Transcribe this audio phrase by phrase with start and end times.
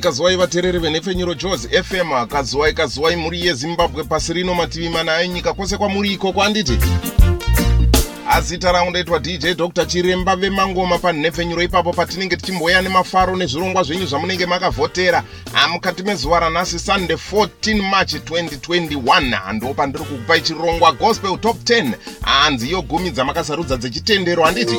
[0.00, 4.04] kazuwai vateereri venhepfenyuro jos fm kazuwai kazuwai mhuri yezimbabwe.
[4.04, 6.78] Pasi rino mativi mana enyika kwose kwamuri ikoko anditi.
[8.30, 14.46] Azita rangu ndaitwa dj dr chiremba vemangoma panhepfenyuro ipapo patinenge tichimboya nemafaro nezvirongwa zvenyu zvamunenge
[14.46, 15.22] makavhotera.
[15.72, 22.82] Mukati mezuva ranhasi sunday 14 march 2021 ndo pandiri kukupai chirongwa gospel top 10 hanziyo
[22.82, 24.76] gumi dzamakasarudza dzechitendero handiti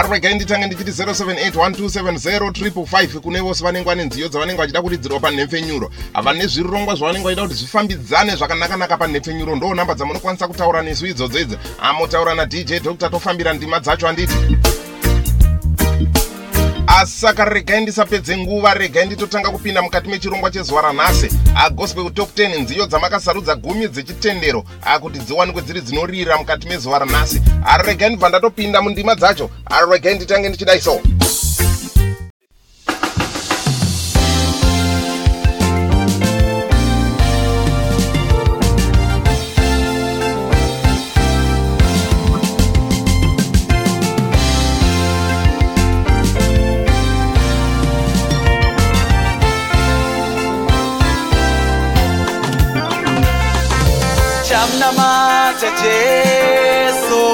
[0.00, 5.90] ari regai nditange ndichiti 07812705 kune vose vanenge vane nziyo dzavanenge vachida kuridzirwa panhepfenyuro
[6.22, 11.56] vane zvirongwa zvavanenge vachida kuti zvifambidzane zvakanaka-naka panhepfenyuro ndo nhamba dzamunokwanisa kutaura nesu idzodzo idzi.
[11.82, 14.34] Amotaura nadj dr tofambira ndima dzacho handiti
[16.86, 21.28] asi saka regai ndisapedze nguva regai nditotanga kupinda mukati mechirongwa chezuva ranhasi.
[21.54, 24.64] Agospel top 10 nziyo dzamakasarudza gumi dzechitendero
[25.00, 27.42] kuti dziwanikwe dziri dzinorira mukati mezuva ranhasi.
[27.66, 30.80] Ari regai ndibva ndatopinda mundima dzacho ari regai nditange ndichidai
[54.60, 57.24] chamnamata jesu.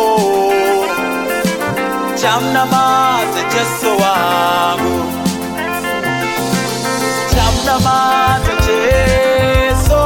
[2.21, 4.97] Chamnamata jesu wangu
[7.35, 10.03] chamnamata jesu.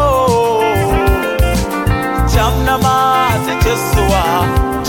[2.34, 4.79] Chamnamata jesu wangu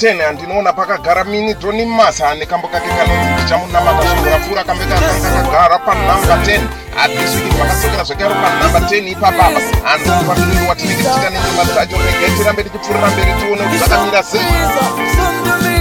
[0.00, 6.38] 10 ndinoona pakagara mini toni masa ane kambo kake kanonzi ndichamunamata zvingurapfuura kambe kakagara panumber
[6.38, 6.60] 10
[7.02, 9.60] adiswiki zvakasokera zvakero panumber 10 ipapapa
[9.92, 15.79] andomufaniriro watinenge tichita nenyuma dzacho regai tirambe tichipfuurira mberi tione kuti zvakamira sei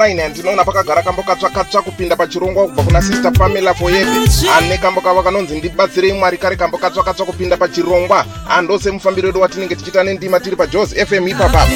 [0.00, 4.10] 9 ndinoona pakagara kambo katsvakatsva kupinda pachirongwa kubva kuna sister pamela foyepe
[4.56, 8.24] ane kambo kavo kanonzi ndibatsirei mwari kare kambo katsvakatsva kupinda pachirongwa.
[8.48, 11.66] Andose mufambiro wedu watinenge tichiita nendima tiri pajos fm ipapapa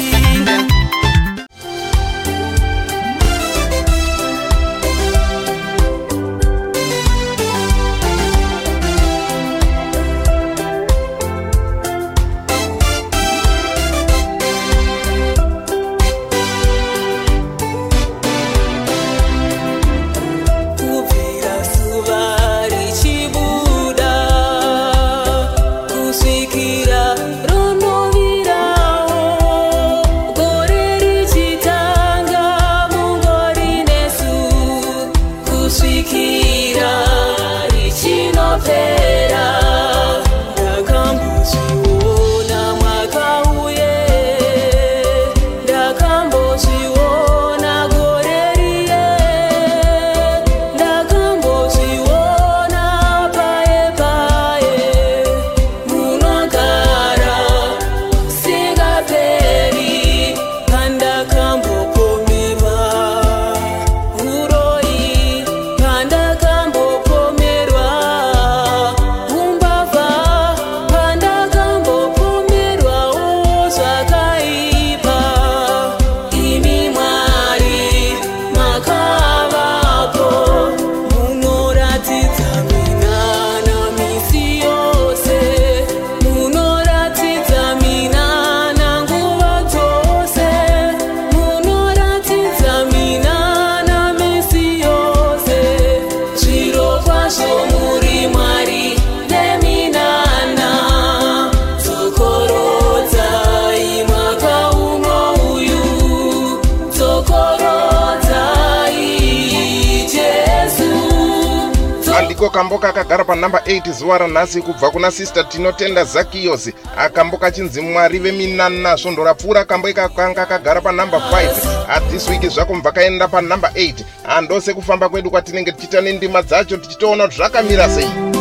[112.55, 118.19] handiko kambo kakagara panhamba 8 zuva ranhasi kubva kuna sister tinotenda zakiyos akambo kachinzi mwari
[118.19, 123.93] veminana svondo rapfuura kambo ikakanga kagara panhamba 5 athis week zvako mubva kaenda panhamba 8
[124.23, 128.34] handose kufamba kwedu kwatinenge tichiita nendima dzacho tichitoona kuti zvakamira sei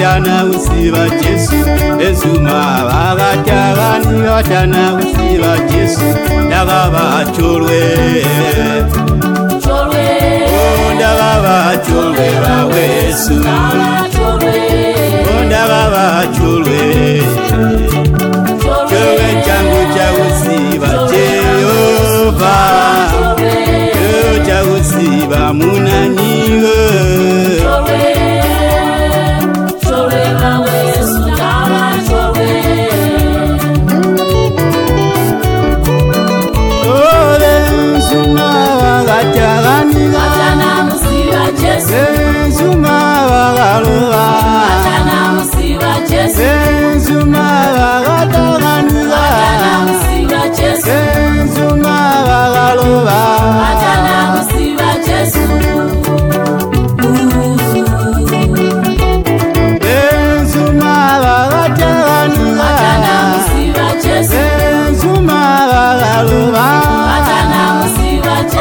[0.00, 1.56] tana usiva jesu.
[1.98, 2.58] Benzuma
[2.88, 6.00] vakatakanika tana usiva jesu.
[6.46, 7.80] Ndakavacholwe
[10.94, 13.34] ndakavacholwe vawesu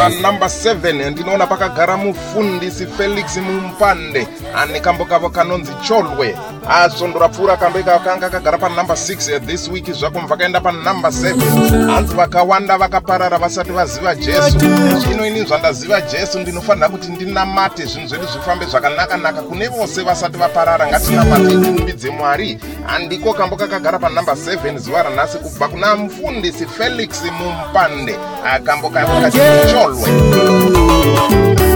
[0.09, 4.27] panhamba 7 ndinoona pakagara mufundisi felix mumpande.
[4.55, 6.35] Ane kambo kavo kanonzi cholwe.
[6.69, 12.77] Asvondo rapfuura kambo ikakanga kagara panhamba 6 this week zvako mvakaenda panhamba 7 hanzi vakawanda
[12.77, 14.59] vakaparara vasati vaziva jesu.
[14.99, 20.87] Zvino ini zvandaziva jesu ndinofanira kuti ndinamate zvinhu zvedu zvifambe zvakanaka-naka kune vose vasati vaparara.
[20.87, 28.15] Ngatinamate tirumbidze mwari handiko kambo kakagara panhamba 7 zuva ranhasi kubva kuna mufundisi felix mumpande.
[28.45, 31.69] Akambo kavo kachinzi cholwe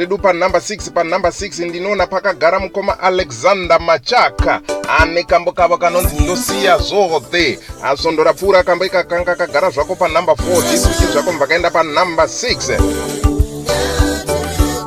[0.00, 4.60] zvedu panhamba 6 panhamba 6 ndinoona pakagara mukoma alexander machaka.
[4.98, 11.12] Ane kambo kavo kanonzi ndosiya zvote asvondo rapfuura kambo ikakanga kagara zvako panhamba 4 tisuti
[11.12, 12.80] zvako mvakaenda panhamba 6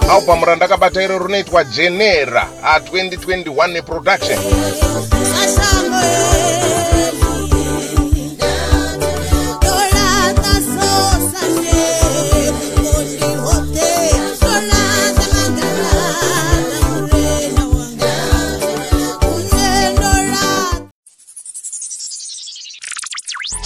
[0.09, 4.39] albhamu randakabata iro runoitwa jenera a2021 production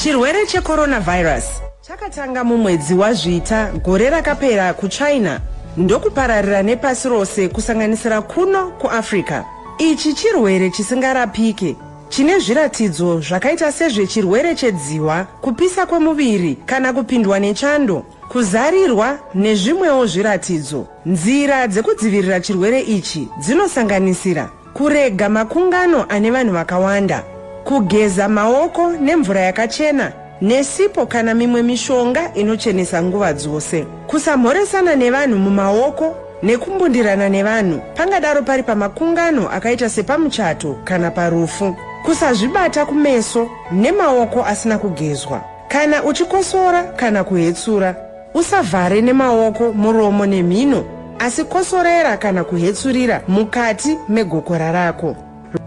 [0.08, 1.44] chirwere checoronavirus.
[1.82, 5.40] Chakatanga mumwedzi wazvita gore rakapera kuchina.
[5.78, 9.44] Ndokupararira nepasi rose kusanganisira kuno kuafrica
[9.78, 11.76] ichi chirwere chisingarapike.
[12.10, 20.88] Chine zviratidzo zvakaita sezvechirwere chedziwa kupisa kwemuviri kana kupindwa nechando kuzarirwa nezvimwewo zviratidzo.
[21.06, 27.24] Nzira dzekudzivirira chirwere ichi dzinosanganisira kurega makungano ane vanhu vakawanda
[27.68, 33.86] kugeza maoko nemvura yakachena nesipo kana mimwe mishonga inochenesa nguva dzose.
[34.08, 41.76] Kusamhoresana nevanhu mumaoko nekumbundirana nevanhu pangadaro pari pamakungano akaita sepamuchato kana parufu.
[42.06, 45.42] Kusazvibata kumeso nemaoko asina kugezwa.
[45.68, 47.96] Kana uchikosora kana kuhetsura
[48.34, 50.86] usavhare nemaoko muromo nemhino
[51.20, 55.16] asi kosorera kana kuhetsurira mukati megokora rako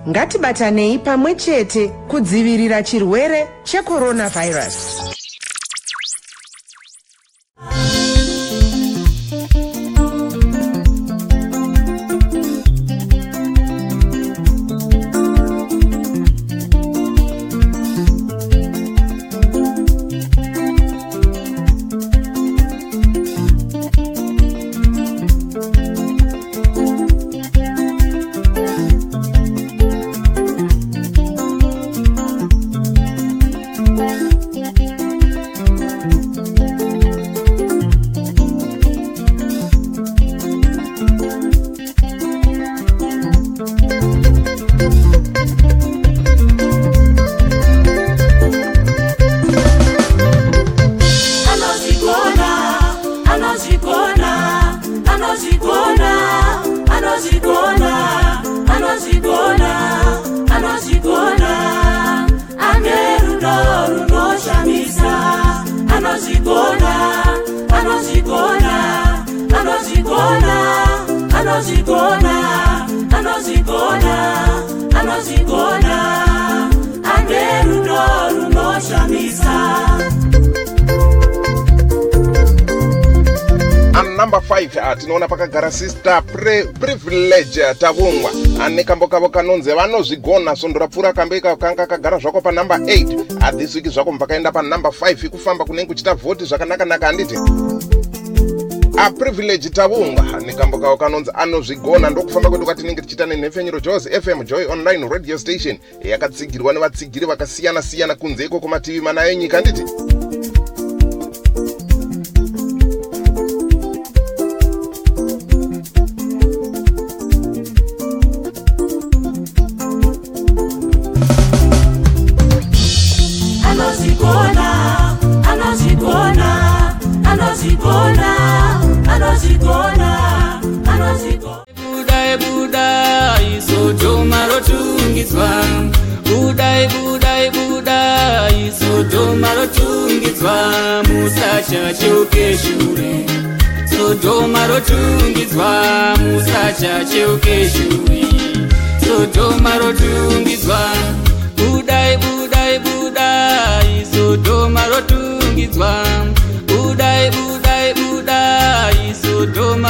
[0.08, 5.19] ngatibatanei pamwe chete kudzivirira chirwere checoronavhairasi
[71.70, 72.86] anozvikona
[73.18, 74.16] anozvikona
[74.98, 75.96] anozvikona.
[77.04, 78.00] Ane rudo
[78.34, 79.54] runoshamisa.
[83.94, 88.30] Anumber 5 tinoona pakagara sister Pri privilege ah, tavungwa.
[88.60, 90.56] Ane kambo kavo kanonzi vanozvigona.
[90.56, 95.28] Svondo rapfuura kambo ikako kanga kagara zvako panumber 8 this week zvako mpakaenda panumber 5
[95.28, 97.34] kufamba kunenge kuchita vhoti zvakanaka-naka handiti
[99.06, 100.40] aprivilege tavungwa.
[100.46, 105.78] Nekambo kavo kanonzi anozvigona ndokufamba kwedu kwatinenge tichiita nenhefenyuro jos fm joy online radio station
[106.02, 109.56] yakatsigirwa nevatsigiri vakasiyana-siyana kunze ikoko mativi mana enyika.
[109.56, 109.84] Handiti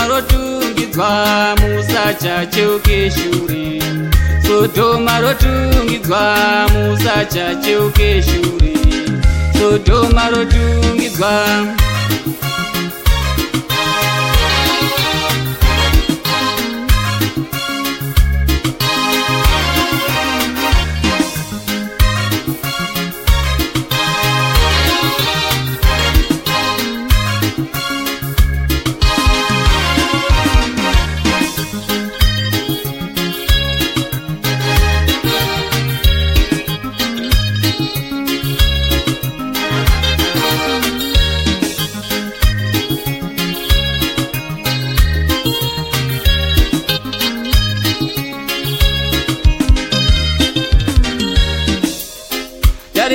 [0.01, 3.83] sodhoma rotungidzwa musacha cheuke shure
[4.47, 6.23] sodhoma rotungidzwa
[6.73, 8.75] musacha cheuke shure
[9.59, 11.33] sodhoma rotungidzwa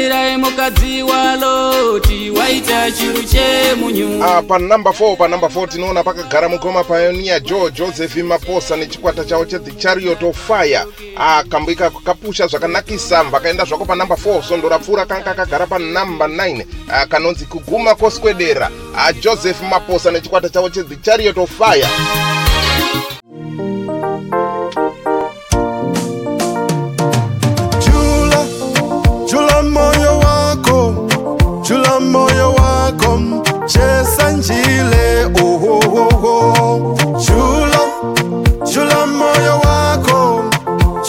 [0.09, 7.41] tarirai mukadzi waloti waita chiru chemunyu Ah, panumber 4 panumber 4 tinoona pakagara mukoma pioneer
[7.43, 10.85] joe joseph maposa nechikwata chavo chethe chariot of fire.
[11.17, 16.65] Ah, kambo ikako kapusha zvakanakisa vakaenda zvako panumber 4 svondo rapfuura kanga kagara panumber 9
[16.89, 21.49] ah, kanonzi kuguma kwoswedera ah, joseph maposa nechikwata chavo chedhe chariot of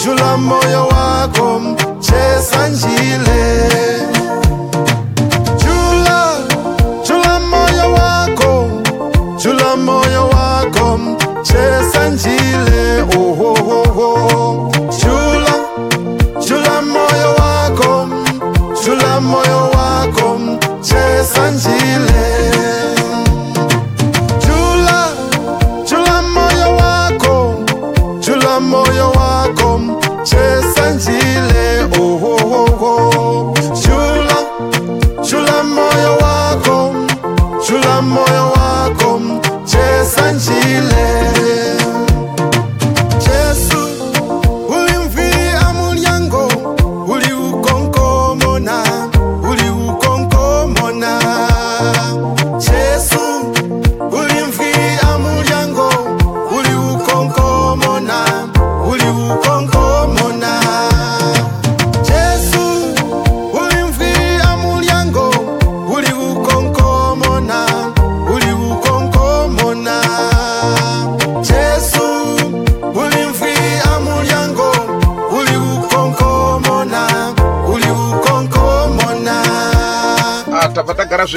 [0.07, 1.59] chula moyo wako,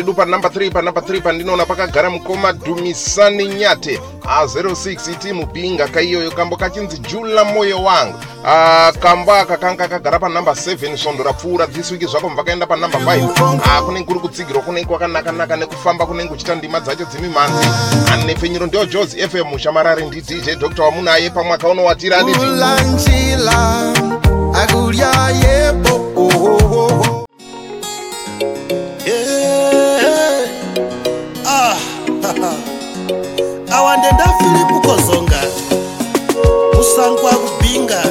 [0.00, 4.00] zvedu panumber 3 panumber 3 pandinoona pakagara mukoma dhumisani nyate.
[4.24, 8.14] A06 iti mubhinga kaiyoyo kambo kachinzi jula moyo wangu.
[9.00, 13.60] Kambo aka kanga kagara panumber 7 svondo rapfuura this week zvako mva kaenda panumber 5
[13.64, 17.68] Ah, kunenge kuri kutsigirwa kunenge kwakanakanaka nekufamba kunenge uchita ndima dzacho dzimimhanzi
[18.12, 22.40] anepfenyuro ndio jos fm mushamarare ndi dj dr wamunaye pamwaka unowatira anditi
[37.00, 38.02] musango akubhinga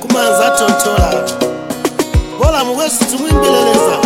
[0.00, 1.24] kumanza tontola
[2.38, 3.96] bola muwesi tumwimbeleleza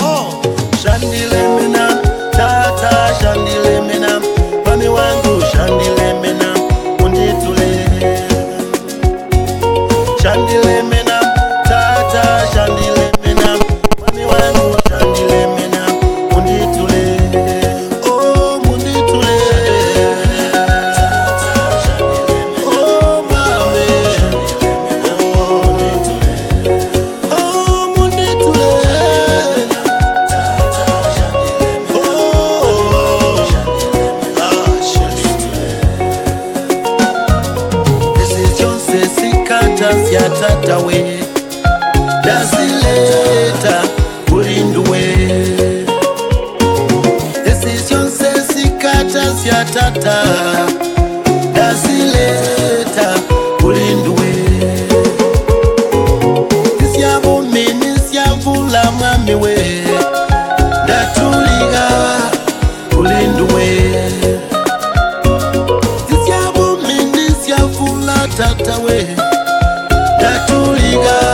[0.00, 0.42] oh.
[0.82, 1.77] shandilemena
[68.64, 69.14] syavula
[70.20, 71.27] tata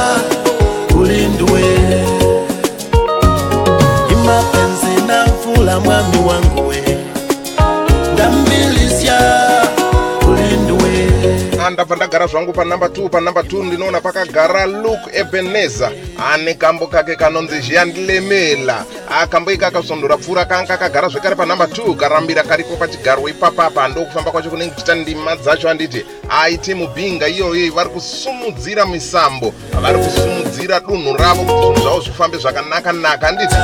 [11.84, 15.92] Ndabva ndagara zvangu panumber 2 panumber 2 ndinoona pakagara luke ebeneza
[16.32, 18.84] ane kambo kake kanonzi zhiyandilemela
[19.20, 24.50] akambo ika akasondora pfuura kanga kagara zvekare panumber 2 karambira karipo pachigaro ipapapa ndokufamba kwacho
[24.50, 31.42] kunenge kuchita ndima dzacho handiti aiti mubhinga iyoyo vari kusumudzira misambo vari kusumudzira dunhu ravo
[31.42, 33.54] kuti zvinhu zvavo zvifambe zvakanaka-naka handiti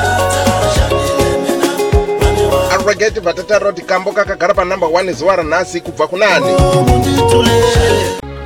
[2.89, 6.47] arugeti bvatataura kuti kambo kakagara panumber 1 zuva ranhasi kubva kunani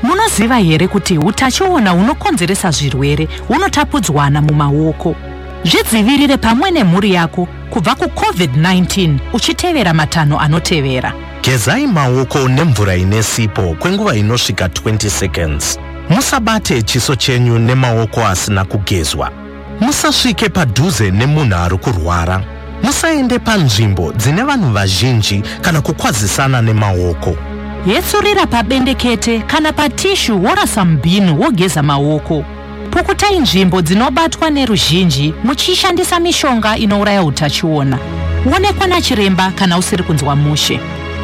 [0.03, 5.15] munoziva here kuti utachiona hunokonzeresa zvirwere hunotapudzwana mumaoko?
[5.63, 11.13] Zvidzivirire pamwe nemhuri yako kubva kucovid-19 uchitevera matanho anotevera.
[11.41, 15.79] Gezai maoko nemvura ine sipo kwenguva inosvika 20 seconds.
[16.09, 19.31] Musabate chiso chenyu nemaoko asina kugezwa.
[19.79, 22.54] Musasvike padhuze nemunhu ari kurwara
[22.85, 27.35] musaende panzvimbo dzine vanhu vazhinji kana kukwazisana nemaoko.
[27.87, 32.45] Yetsurira pabendekete kana patishu worasa mubhini wogeza maoko.
[32.91, 37.97] Pukutai nzvimbo dzinobatwa neruzhinji muchishandisa mishonga inouraya utachiona.
[38.55, 40.79] Onekwa nachiremba kana usiri kunzwa mushe.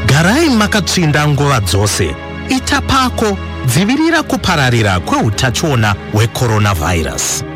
[0.06, 2.16] Garai makatsvinda nguva dzose.
[2.50, 7.51] Ita pako dzivirira kupararira kweutachiona hwecoronavhairasi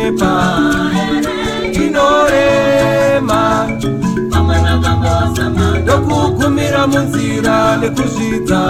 [0.00, 0.32] nekunyepa
[1.72, 3.68] tinorema.
[5.82, 8.60] Ndokukumira munzira nekuzvidza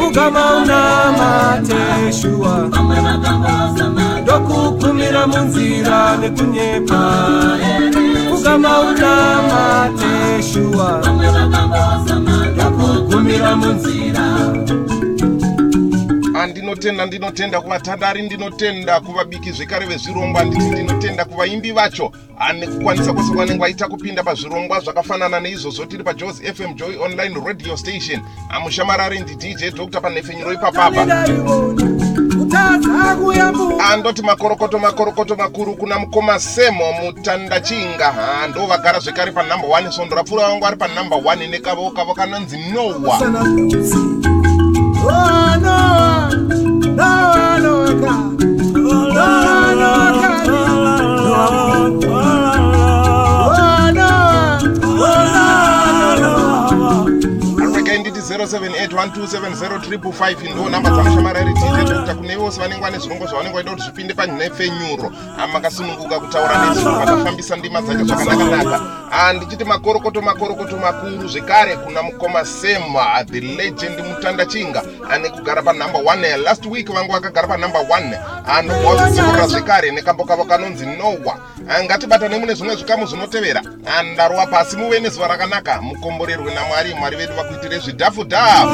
[0.00, 0.80] kugama una
[1.18, 2.68] mateshuwa
[4.22, 7.02] ndokukumira munzira nekunyepa
[8.30, 9.14] kugama una
[9.50, 11.02] mateshuwa
[12.54, 14.24] ndokukumira munzira
[16.70, 22.12] andinotenda ndinotenda kuvatandari ndinotenda kuvabiki zvekare vezvirongwa nditi ndinotenda kuvaimbi vacho.
[22.54, 28.20] Nekukwanisa kwose kwanenge vaita kupinda pazvirongwa zvakafanana neizvozvo tiri pajos fm joy online radio station.
[28.50, 31.26] Amushamarari ndidj dr panhefenyuro ipapapa
[33.92, 38.14] andoti makorokoto makorokoto makuru kuna mukoma semo mutanda chinga
[38.50, 44.29] ndo vagara zvekare panumber 1 svondo rapfuura vangu ari panumber 1 nekavo kavo kanonzi nowa
[45.02, 46.28] Oh, no,
[46.94, 48.49] no, no, God.
[58.70, 64.14] 0781270 ndiwo nhamba dzamushamarari tiite dr kune vose vanenge vane zvirongwa zvavanenge vaida kuti zvipinde
[64.14, 68.80] panyaya pfenyuro amakasununguka kutaura nezvirongwa zvafambisa ndima dzacho zvakanakanaka
[69.10, 75.98] handichiti makorokoto makorokoto makuru zvekare kuna mukoma sema the legend mutanda chinga ane kugara panhamba
[75.98, 81.38] 1 last week vange vakagara panhamba 1 handobva kudziurira zvekare nekambo kavo kanonzi nowa
[81.84, 83.62] ngatibatane mune zvimwe zvikamu zvinotevera.
[84.12, 85.82] Ndarowa pasi muve nezuva rakanaka.
[85.82, 88.68] Mukomborerwe namwari mwari vedu vakuitire zvidhafu dhafu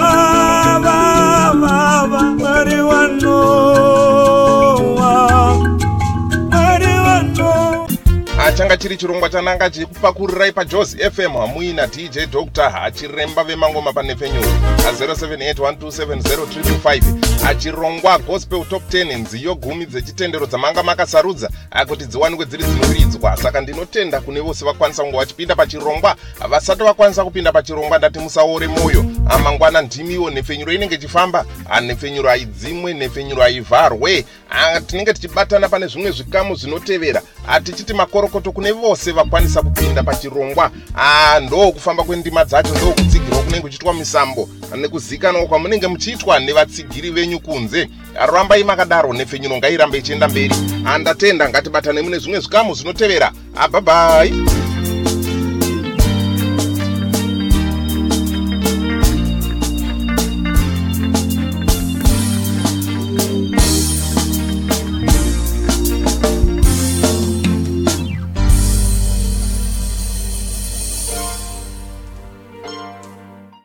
[8.56, 14.48] achanga chiri chirongwa chananga chikupakurirai pajos fm hamuina dj dr hachiremba vemangoma panefenyuro
[14.90, 17.02] a078127035
[17.46, 21.50] achirongwa gospel top 10 nziyo gumi dzechitendero dzamanga makasarudza
[21.88, 26.16] kuti dziwanikwe dziri dzinoridzwa saka ndinotenda kune vose vakwanisa kunge vachipinda pachirongwa.
[26.48, 32.94] Vasati vakwanisa kupinda pachirongwa ndati musaore mwoyo amangwana ndimiwo nhefenyuro inenge ichifamba Ah, nhefenyuro haidzimwe
[32.94, 40.02] nhefenyuro haivharwe Ah, tinenge tichibatana pane zvimwe zvikamu zvinotevera hatichiti makorokoto kune vose vakwanisa kupinda
[40.02, 40.70] pachirongwa.
[40.96, 44.48] Ah, ndo kufamba kwendima dzacho ndo kutsigirwa kunenge kuchiitwa misambo.
[44.76, 47.88] Nekuzikanwa kwamunenge muchiitwa nevatsigiri venyu kunze.
[48.32, 50.54] Rambai makadaro nhefenyuro ngairambe ichienda mberi.
[50.84, 53.32] Andatenda ngatibatane mune zvimwe zvikamu zvinotevera.
[53.56, 54.34] Abhabhai